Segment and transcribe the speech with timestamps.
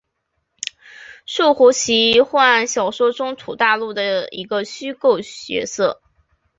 [1.27, 6.01] 树胡奇幻小说中土大陆的一个虚构角色。